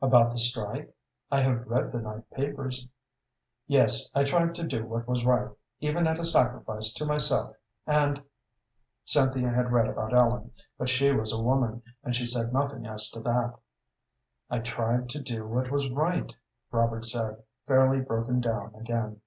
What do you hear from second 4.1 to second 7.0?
I tried to do what was right, even at a sacrifice